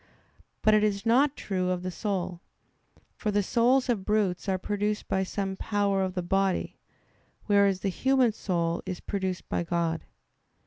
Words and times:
But 0.63 0.73
it 0.73 0.83
is 0.83 1.05
not 1.05 1.35
true 1.37 1.69
of 1.69 1.83
the 1.83 1.91
soul. 1.91 2.41
For 3.15 3.29
the 3.29 3.43
souls 3.43 3.87
of 3.87 4.03
brutes 4.03 4.49
are 4.49 4.57
produced 4.57 5.07
by 5.07 5.21
some 5.21 5.55
power 5.55 6.01
of 6.01 6.15
the 6.15 6.23
body; 6.23 6.79
whereas 7.45 7.81
the 7.81 7.89
human 7.89 8.31
soul 8.31 8.81
is 8.87 8.99
produced 8.99 9.47
by 9.47 9.61
God. 9.63 10.01